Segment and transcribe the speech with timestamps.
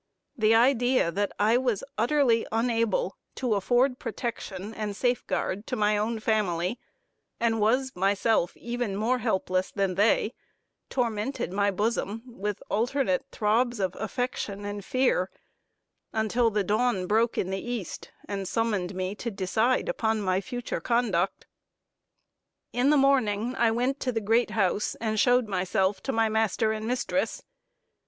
[0.35, 6.19] The idea that I was utterly unable to afford protection and safeguard to my own
[6.19, 6.79] family,
[7.39, 10.33] and was myself even more helpless than they,
[10.89, 15.29] tormented my bosom with alternate throbs of affection and fear,
[16.13, 20.81] until the dawn broke in the East, and summoned me to decide upon my future
[20.81, 21.45] conduct.
[22.73, 26.71] In the morning I went to the great house and showed myself to my master
[26.71, 27.43] and mistress.